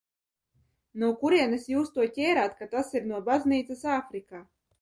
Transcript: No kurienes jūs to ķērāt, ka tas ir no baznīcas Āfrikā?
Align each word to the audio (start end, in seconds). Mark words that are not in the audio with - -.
No 1.03 1.09
kurienes 1.19 1.69
jūs 1.73 1.93
to 1.97 2.07
ķērāt, 2.17 2.57
ka 2.63 2.69
tas 2.75 2.91
ir 3.01 3.09
no 3.13 3.23
baznīcas 3.31 3.89
Āfrikā? 3.99 4.43